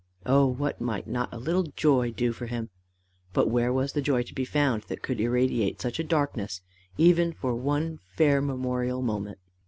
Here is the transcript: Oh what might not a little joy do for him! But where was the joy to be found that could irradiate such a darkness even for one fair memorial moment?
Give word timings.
Oh 0.25 0.47
what 0.47 0.81
might 0.81 1.05
not 1.05 1.31
a 1.31 1.37
little 1.37 1.61
joy 1.75 2.09
do 2.09 2.31
for 2.31 2.47
him! 2.47 2.71
But 3.33 3.49
where 3.51 3.71
was 3.71 3.93
the 3.93 4.01
joy 4.01 4.23
to 4.23 4.33
be 4.33 4.45
found 4.45 4.81
that 4.87 5.03
could 5.03 5.21
irradiate 5.21 5.79
such 5.79 5.99
a 5.99 6.03
darkness 6.03 6.61
even 6.97 7.33
for 7.33 7.53
one 7.53 7.99
fair 8.15 8.41
memorial 8.41 9.03
moment? 9.03 9.37